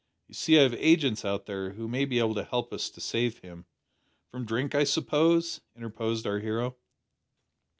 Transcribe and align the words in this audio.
You 0.27 0.33
see 0.33 0.57
I 0.57 0.63
have 0.63 0.73
agents 0.73 1.23
out 1.23 1.45
there 1.45 1.73
who 1.73 1.87
may 1.87 2.05
be 2.05 2.17
able 2.17 2.33
to 2.33 2.43
help 2.43 2.73
us 2.73 2.89
to 2.89 2.99
save 2.99 3.37
him." 3.37 3.67
"From 4.31 4.47
drink, 4.47 4.73
I 4.73 4.83
suppose," 4.83 5.61
interposed 5.75 6.25
our 6.25 6.39
hero. 6.39 6.75